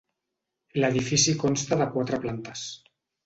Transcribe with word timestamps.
L'edifici 0.83 1.35
consta 1.45 1.79
de 1.83 1.87
quatre 1.97 2.21
plantes. 2.27 2.65